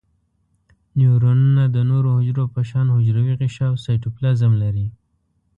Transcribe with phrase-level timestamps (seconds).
[0.97, 4.87] نیورونونه د نورو حجرو په شان حجروي غشاء او سایتوپلازم لري.